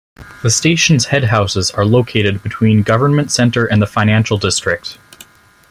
The 0.41 0.49
station's 0.49 1.05
headhouses 1.05 1.77
are 1.77 1.85
located 1.85 2.41
between 2.41 2.81
Government 2.81 3.31
Center 3.31 3.65
and 3.67 3.79
the 3.79 3.85
Financial 3.85 4.35
District. 4.39 4.97